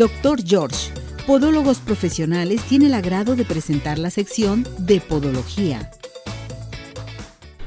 [0.00, 0.90] Doctor George,
[1.26, 5.90] Podólogos Profesionales, tiene el agrado de presentar la sección de Podología.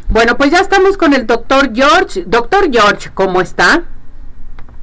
[0.09, 2.23] Bueno, pues ya estamos con el doctor George.
[2.25, 3.83] Doctor George, ¿cómo está?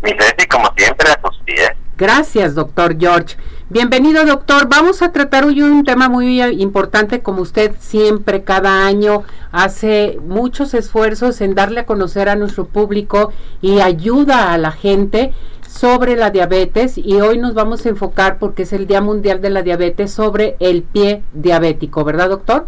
[0.00, 1.72] Mi Ceci, como siempre, a tus pies.
[1.98, 3.36] Gracias, doctor George.
[3.68, 4.68] Bienvenido, doctor.
[4.68, 10.72] Vamos a tratar hoy un tema muy importante, como usted siempre, cada año, hace muchos
[10.72, 15.34] esfuerzos en darle a conocer a nuestro público y ayuda a la gente
[15.70, 19.50] sobre la diabetes y hoy nos vamos a enfocar porque es el Día Mundial de
[19.50, 22.66] la Diabetes sobre el pie diabético, ¿verdad, doctor?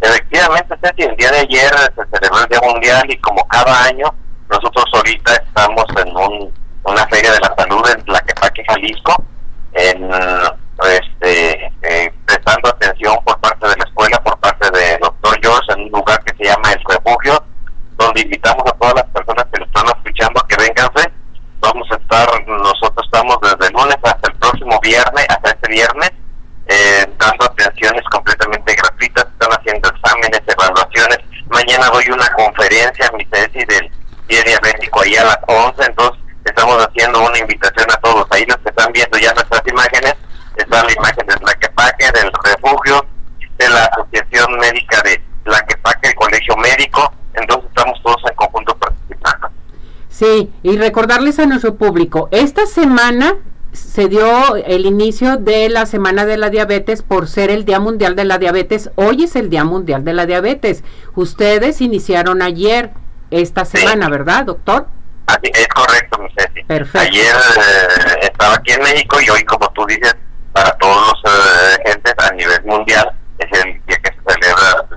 [0.00, 4.14] Efectivamente, Ceci, el día de ayer se celebró el Día Mundial y como cada año,
[4.50, 6.52] nosotros ahorita estamos en un
[6.84, 9.24] una feria de la salud en Tlaquepaque, Jalisco,
[32.18, 33.90] una conferencia, mi tesis del
[34.26, 38.26] pie diabético ahí a las 11, entonces estamos haciendo una invitación a todos.
[38.30, 40.14] Ahí los que están viendo ya nuestras imágenes,
[40.56, 43.06] está la imagen de Tlaquepaque, del refugio,
[43.58, 49.50] de la Asociación Médica de Tlaquepaque, el Colegio Médico, entonces estamos todos en conjunto participando.
[50.08, 53.36] Sí, y recordarles a nuestro público, esta semana
[53.72, 58.16] se dio el inicio de la Semana de la Diabetes por ser el Día Mundial
[58.16, 58.90] de la Diabetes.
[58.94, 60.84] Hoy es el Día Mundial de la Diabetes.
[61.14, 62.90] Ustedes iniciaron ayer
[63.30, 64.86] esta semana, ¿verdad, doctor?
[65.26, 66.64] Así, es correcto, mi Ceci.
[66.64, 67.08] Perfecto.
[67.08, 70.16] Ayer eh, estaba aquí en México y hoy, como tú dices,
[70.52, 74.88] para todos los eh, gentes a nivel mundial es el día que se celebra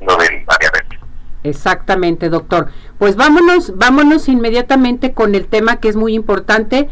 [0.00, 0.98] lo de la diabetes.
[1.44, 2.70] Exactamente, doctor.
[2.98, 6.88] Pues vámonos, vámonos inmediatamente con el tema que es muy importante.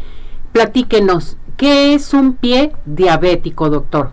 [0.51, 4.11] Platíquenos, ¿qué es un pie diabético, doctor?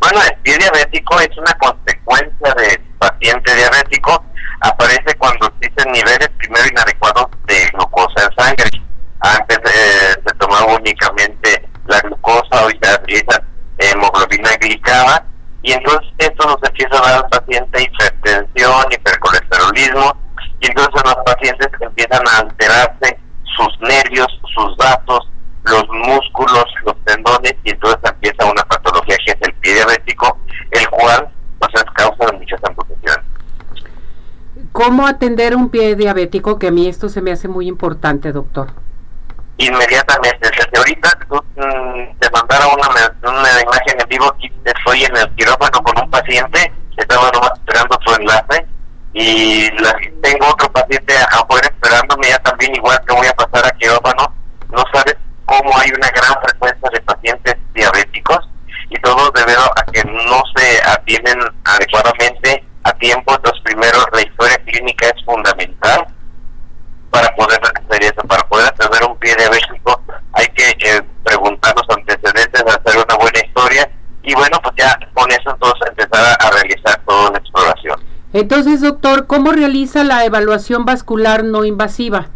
[0.00, 4.24] Bueno, el pie diabético es una consecuencia del paciente diabético.
[4.60, 8.70] Aparece cuando existen niveles primero inadecuados de glucosa en sangre.
[9.20, 13.42] Antes eh, se tomaba únicamente la glucosa, hoy se utiliza
[13.78, 15.26] hemoglobina glicada
[15.62, 20.16] y entonces esto nos empieza a dar al paciente hipertensión, hipercolesterolismo
[20.60, 23.18] y entonces los pacientes empiezan a alterarse
[23.56, 25.28] sus nervios, sus vasos,
[25.70, 30.38] los músculos, los tendones y entonces empieza una patología que es el pie diabético,
[30.70, 31.28] el cual
[31.58, 33.24] pues, es causa muchas amputaciones.
[34.72, 36.58] ¿Cómo atender un pie diabético?
[36.58, 38.72] Que a mí esto se me hace muy importante, doctor.
[39.58, 44.34] Inmediatamente, desde ahorita tú, mm, te mandara una, una imagen en vivo,
[44.64, 48.66] estoy en el quirófano con un paciente, estaba nomás esperando su enlace
[49.14, 53.70] y la- tengo otro paciente afuera esperándome ya también igual que voy a pasar a
[53.78, 54.30] quirófano,
[54.70, 55.16] no sabes
[55.46, 58.48] cómo hay una gran frecuencia de pacientes diabéticos
[58.90, 64.58] y todo debido a que no se atienden adecuadamente a tiempo, entonces primero la historia
[64.64, 66.06] clínica es fundamental
[67.10, 70.02] para poder hacer eso, para poder atender un pie diabético
[70.36, 73.90] hay que eh, preguntar los antecedentes, hacer una buena historia
[74.22, 78.00] y bueno, pues ya con eso entonces empezar a, a realizar toda una exploración.
[78.32, 82.28] Entonces, doctor, ¿cómo realiza la evaluación vascular no invasiva?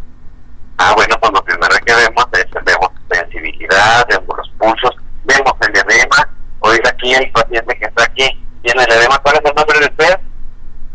[0.77, 4.95] Ah, bueno, pues lo primero que vemos es, vemos sensibilidad, vemos los pulsos,
[5.25, 6.27] vemos el edema.
[6.61, 8.27] Oiga, aquí el paciente que está aquí
[8.63, 9.19] tiene el edema.
[9.19, 10.19] ¿Cuál es el nombre de usted?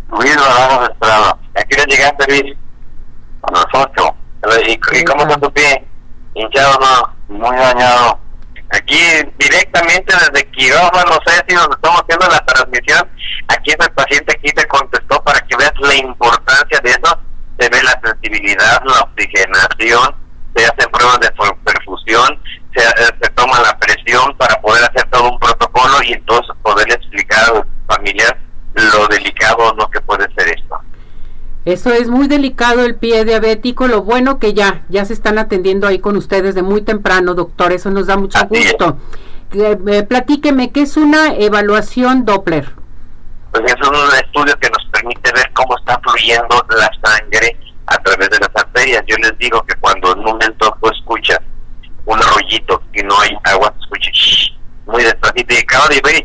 [0.08, 1.38] Luis Dorado Estrada.
[2.06, 2.56] ¿A qué hora llegaste, Luis?
[3.42, 4.16] A las ocho.
[4.66, 5.84] ¿Y, y cómo está tu pie?
[6.34, 7.36] ¿Hinchado no?
[7.36, 8.20] Muy dañado.
[8.70, 8.98] Aquí
[9.38, 13.08] directamente desde quirófano, sé si nos estamos haciendo la transmisión.
[13.48, 17.20] Aquí es el paciente aquí te contestó para que veas la importancia de eso.
[17.58, 20.14] Se ve la sensibilidad, la oxigenación,
[20.54, 22.40] se hacen pruebas de per- perfusión,
[22.74, 26.86] se, eh, se toma la presión para poder hacer todo un protocolo y entonces poder
[26.92, 28.36] explicar al familiar
[28.74, 30.78] lo delicado o no que puede ser esto.
[31.66, 33.88] Eso es muy delicado el pie diabético.
[33.88, 37.72] Lo bueno que ya, ya se están atendiendo ahí con ustedes de muy temprano, doctor.
[37.72, 38.98] Eso nos da mucho gusto.
[39.52, 42.72] Eh, eh, platíqueme, ¿qué es una evaluación Doppler?
[43.50, 48.30] Pues es un estudio que nos permite ver cómo está fluyendo la sangre a través
[48.30, 49.02] de las arterias.
[49.08, 51.40] Yo les digo que cuando en un momento tú escuchas
[52.04, 54.52] un rollito y no hay agua, se escucha shh,
[54.86, 56.24] muy despacito y acaba de ver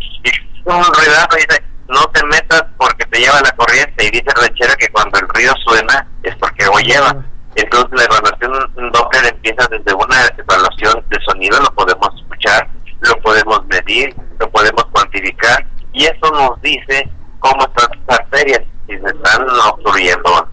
[0.66, 4.06] un ruidazo y dice, no te metas porque te lleva la corriente.
[4.06, 7.26] Y dice el ranchero que cuando el ruido suena es porque agua lleva.
[7.56, 12.70] Entonces la evaluación Doppler empieza desde una evaluación de sonido, lo podemos escuchar,
[13.02, 17.10] lo podemos medir, lo podemos cuantificar y eso nos dice
[17.40, 20.50] cómo están tus arterias, si se están obstruyendo.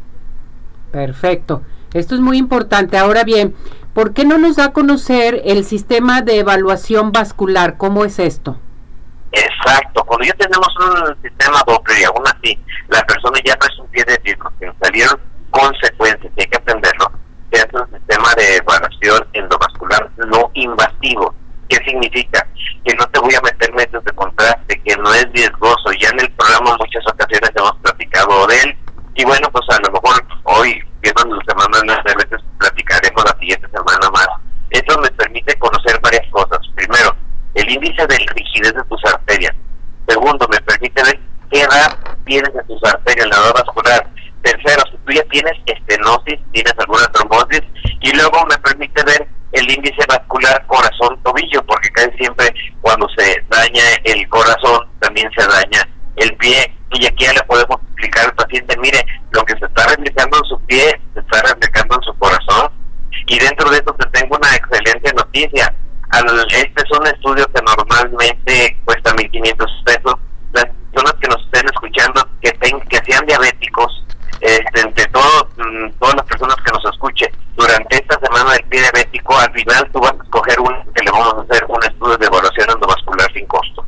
[0.91, 1.63] Perfecto.
[1.95, 2.99] Esto es muy importante.
[2.99, 3.55] Ahora bien,
[3.95, 7.77] ¿por qué no nos da a conocer el sistema de evaluación vascular?
[7.77, 8.59] ¿Cómo es esto?
[9.33, 12.59] Exacto, cuando ya tenemos un sistema doble y aún así
[12.89, 13.57] la persona ya
[13.91, 15.19] pie de disco, que salieron
[15.51, 17.11] consecuencias y hay que aprenderlo,
[17.51, 21.35] se hace un sistema de evaluación endovascular no invasivo.
[21.69, 22.47] ¿Qué significa?
[22.85, 25.93] Que no te voy a meter medios de contraste, que no es riesgoso.
[26.01, 28.79] Ya en el programa muchas ocasiones hemos platicado de él.
[29.15, 33.69] Y bueno, pues a lo mejor hoy, viendo los semanas, de veces platicaremos la siguiente
[33.69, 34.29] semana más.
[34.71, 36.59] Eso me permite conocer varias cosas.
[36.75, 37.15] Primero,
[37.55, 39.55] el índice de rigidez de tus arterias.
[40.09, 41.21] Segundo, me permite ver
[41.51, 44.11] qué edad tienes en tus arterias, la edad vascular.
[44.43, 47.63] Tercero, si tú ya tienes estenosis, tienes alguna trombosis.
[48.01, 53.83] Y luego me permite ver el índice vascular corazón-tobillo, porque casi siempre cuando se daña
[54.05, 56.75] el corazón, también se daña el pie.
[56.93, 60.45] Y aquí ya le podemos explicar al paciente, mire, lo que se está replicando en
[60.45, 62.73] su pie, se está replicando en su corazón.
[63.27, 65.75] Y dentro de eso te tengo una excelente noticia.
[66.51, 70.15] este es un estudio que normalmente cuesta 1.500 pesos.
[70.53, 74.05] Las personas que nos estén escuchando, que, que sean diabéticos,
[74.41, 78.78] este, entre todos, mm, todas las personas que nos escuchen, durante esta semana del pie
[78.93, 82.17] diabético, al final tú vas a escoger un que le vamos a hacer un estudio
[82.17, 83.85] de evaluación endovascular sin costo.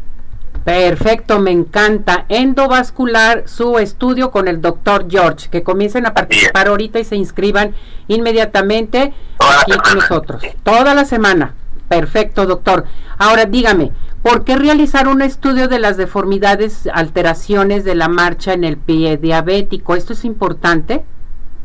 [0.64, 2.26] Perfecto, me encanta.
[2.28, 5.48] Endovascular, su estudio con el doctor George.
[5.48, 7.74] Que comiencen a participar ahorita y se inscriban
[8.08, 10.42] inmediatamente aquí con nosotros.
[10.62, 11.54] Toda la semana.
[11.88, 12.84] Perfecto, doctor.
[13.16, 13.90] Ahora dígame,
[14.22, 19.16] ¿por qué realizar un estudio de las deformidades, alteraciones de la marcha en el pie
[19.16, 19.96] diabético?
[19.96, 21.04] ¿Esto es importante?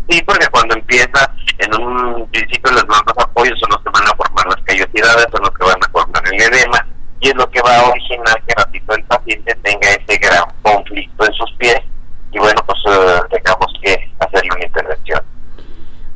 [0.10, 4.16] Sí, porque cuando empieza, en un principio los mandos apoyos son los que van a
[4.16, 6.88] formar las callosidades, son los que van a formar el edema,
[7.20, 11.26] y es lo que va a originar que ratito el paciente tenga ese gran conflicto
[11.26, 11.80] en sus pies,
[12.32, 15.22] y bueno, pues uh, tengamos que hacerle una intervención.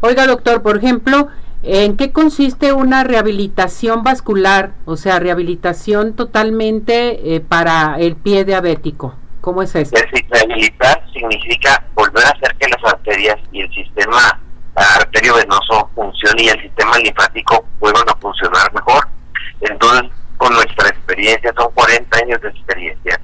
[0.01, 1.27] Oiga, doctor, por ejemplo,
[1.63, 4.73] ¿en qué consiste una rehabilitación vascular?
[4.85, 9.15] O sea, rehabilitación totalmente eh, para el pie diabético.
[9.41, 9.95] ¿Cómo es eso?
[10.29, 14.39] Rehabilitar significa volver a hacer que las arterias y el sistema
[14.75, 19.07] arterio venoso funcione y el sistema linfático vuelvan a funcionar mejor.
[19.61, 23.19] Entonces, con nuestra experiencia, son 40 años de experiencia,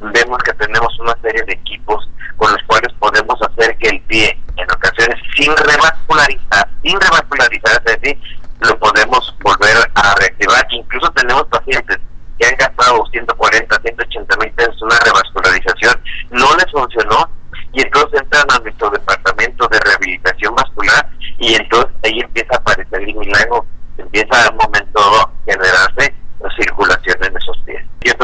[0.00, 4.38] vemos que tenemos una serie de equipos con los cuales podemos hacer que el pie,
[4.56, 8.20] en ocasiones sin revascularizar, sin revascularizar, es decir,
[8.60, 10.66] lo podemos volver a reactivar.
[10.70, 11.98] Incluso tenemos pacientes
[12.38, 17.30] que han gastado 140, 180 mil pesos en una revascularización, no les funcionó
[17.72, 21.08] y entonces entran a nuestro departamento de rehabilitación vascular
[21.38, 23.64] y entonces ahí empieza a aparecer el milagro,
[23.96, 26.14] empieza a un momento a generarse
[26.56, 27.84] circulación en esos pies.
[28.02, 28.16] Y es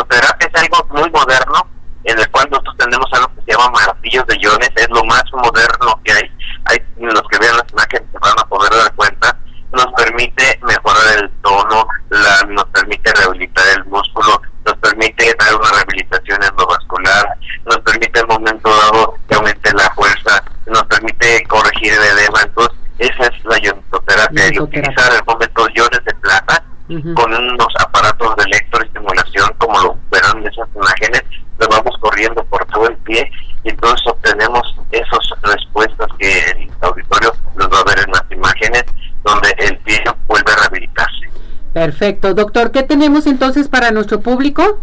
[0.55, 1.67] algo muy moderno
[2.05, 5.25] en el cual nosotros tenemos algo que se llama martillos de iones, es lo más
[5.33, 6.31] moderno que hay.
[6.65, 9.39] hay los que vean las imágenes se van a poder dar cuenta
[9.73, 15.71] nos permite mejorar el tono, la, nos permite rehabilitar el músculo, nos permite dar una
[15.71, 22.19] rehabilitación endovascular, nos permite en momento dado que aumente la fuerza, nos permite corregir el
[22.19, 22.43] edema.
[22.43, 26.63] Entonces, esa es la iontoterapia y utilizar el momento iones de plata
[27.15, 31.23] con unos aparatos de electroestimulación, como lo verán en esas imágenes,
[31.59, 33.31] lo vamos corriendo por todo el pie
[33.65, 38.85] y entonces obtenemos esas respuestas que el auditorio nos va a ver en las imágenes
[39.25, 41.31] donde el pie vuelve a rehabilitarse.
[42.03, 42.35] Perfecto.
[42.35, 44.81] Doctor, ¿qué tenemos entonces para nuestro público?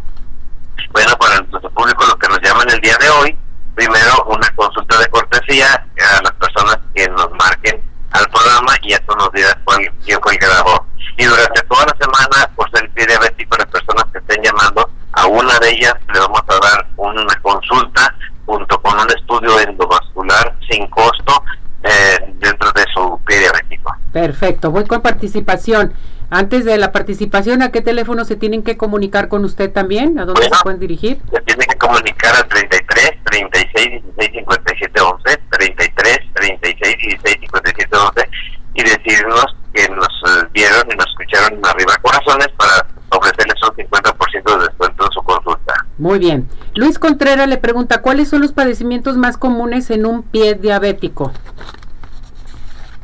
[0.94, 3.38] Bueno, para nuestro público lo que nos llaman el día de hoy,
[3.76, 5.86] primero una consulta de cortesía
[6.16, 10.32] a las personas que nos marquen al programa y eso nos dirá cuál, quién fue
[10.32, 10.86] el grabador.
[11.18, 15.60] Y durante toda la semana, por ser diabético, las personas que estén llamando, a una
[15.60, 21.44] de ellas le vamos a dar una consulta junto con un estudio endovascular sin costo
[21.84, 23.94] eh, dentro de su diabético.
[24.14, 25.94] Perfecto, voy con participación.
[26.32, 30.20] Antes de la participación, ¿a qué teléfono se tienen que comunicar con usted también?
[30.20, 31.20] ¿A dónde se pueden dirigir?
[31.34, 38.30] Se tienen que comunicar al 33 36 16 57 11, 33 36 16 57 11
[38.76, 44.58] y decirnos que nos eh, vieron y nos escucharon arriba corazones para ofrecerles un 50%
[44.58, 45.74] de descuento en su consulta.
[45.98, 46.48] Muy bien.
[46.76, 51.32] Luis Contreras le pregunta, ¿cuáles son los padecimientos más comunes en un pie diabético?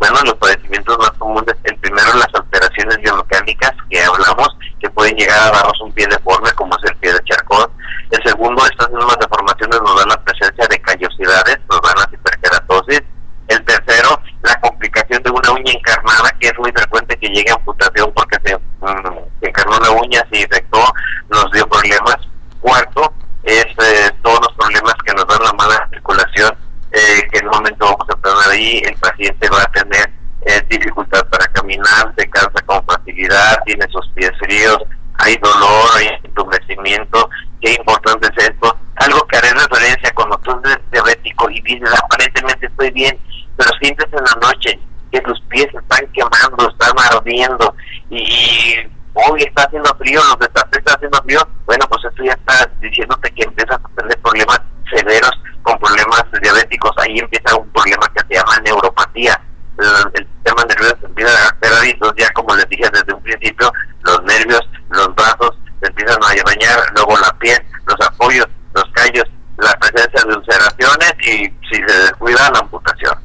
[0.05, 5.51] Los padecimientos más comunes, el primero las alteraciones biomecánicas que hablamos, que pueden llegar a
[5.51, 7.71] darnos un pie deforme como es el pie de charcot.
[8.11, 13.01] El segundo, estas mismas deformaciones nos dan la presencia de callosidades, nos dan la hiperkeratosis.
[13.47, 17.55] El tercero, la complicación de una uña encarnada, que es muy frecuente que llegue a
[17.55, 20.83] amputación porque se, mm, encarnó la uña, se infectó,
[21.29, 22.17] nos dio problemas.
[22.61, 26.55] Cuarto, es eh, todos los problemas que nos dan la mala circulación
[26.95, 30.09] eh, que en un momento vamos a tener ahí, el paciente va a tener
[30.45, 32.25] eh, dificultad para caminar, se
[34.15, 34.77] pies fríos,
[35.19, 37.29] hay dolor, hay entumecimiento,
[37.61, 38.77] qué importante es esto.
[38.95, 43.19] Algo que haré referencia cuando tú eres diabético y dices, aparentemente estoy bien,
[43.57, 44.79] pero sientes en la noche
[45.11, 47.75] que tus pies están quemando, están ardiendo
[48.09, 48.75] y
[49.13, 53.31] hoy está haciendo frío, los de está haciendo frío, bueno, pues esto ya está diciéndote
[53.31, 54.61] que empiezas a tener problemas
[54.93, 55.31] severos
[55.63, 59.41] con problemas diabéticos, ahí empieza un problema que se llama neuropatía.
[60.13, 63.71] El, sistema nervioso empieza a quedar ya como les dije desde un principio,
[64.03, 69.25] los nervios, los brazos se empiezan a dañar, luego la piel, los apoyos, los callos,
[69.57, 73.17] la presencia de ulceraciones y si se descuida la amputación.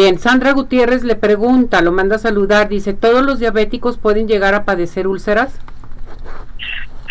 [0.00, 4.54] Bien, Sandra Gutiérrez le pregunta, lo manda a saludar, dice, ¿todos los diabéticos pueden llegar
[4.54, 5.52] a padecer úlceras?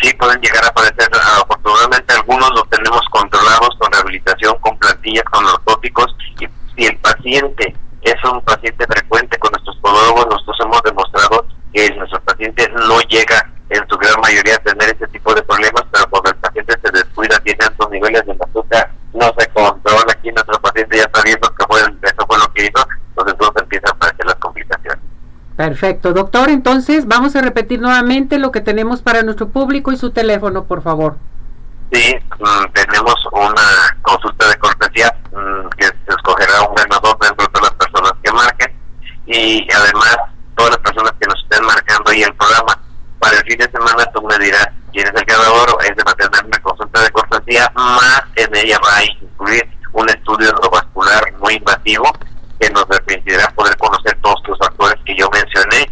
[0.02, 1.08] Sí, pueden llegar a padecer,
[1.40, 7.76] afortunadamente algunos los tenemos controlados con rehabilitación, con plantillas, con narcóticos, y si el paciente
[8.02, 13.52] es un paciente frecuente con nuestros podólogos, nosotros hemos demostrado que nuestro paciente no llega
[13.68, 15.79] en su gran mayoría a tener ese tipo de problemas,
[25.60, 30.10] Perfecto, doctor, entonces vamos a repetir nuevamente lo que tenemos para nuestro público y su
[30.10, 31.18] teléfono, por favor.
[31.92, 37.60] Sí, mm, tenemos una consulta de cortesía mm, que se escogerá un ganador dentro de
[37.60, 38.74] las personas que marquen
[39.26, 40.16] y además
[40.56, 42.80] todas las personas que nos estén marcando ahí el programa.
[43.18, 46.42] Para el fin de semana tú me dirás quién es el ganador, es de mantener
[46.42, 52.10] una consulta de cortesía, más en ella va a incluir un estudio endovascular muy invasivo
[52.60, 55.90] que nos permitirá poder conocer todos los factores que yo mencioné.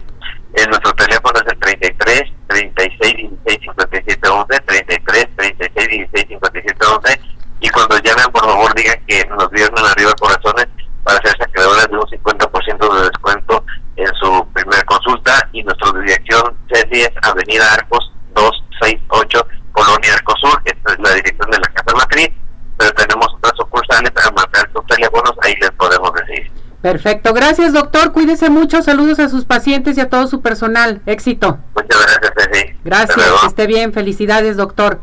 [0.55, 7.21] En nuestro teléfono es el 33 36 16 57 11, 33 36 16 57 11.
[7.61, 10.69] Y cuando llamen, por favor, digan que nos dieron arriba corazones
[11.05, 13.65] para hacerse acreedores de un 50% de descuento
[13.97, 15.49] en su primera consulta.
[15.53, 20.61] Y nuestra dirección CECI es Avenida Arcos 268, Colonia Arcosur.
[20.65, 22.31] Esta es la dirección de la Casa Matriz.
[22.77, 26.51] Pero tenemos otras sucursales a marcar sus teléfonos, ahí les podemos decir.
[26.81, 31.59] Perfecto, gracias doctor, cuídese mucho, saludos a sus pacientes y a todo su personal, éxito.
[31.75, 35.01] Muchas gracias, Gracias, que esté bien, felicidades doctor.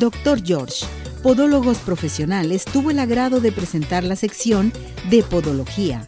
[0.00, 0.84] Doctor George,
[1.22, 4.72] Podólogos Profesionales tuvo el agrado de presentar la sección
[5.08, 6.06] de Podología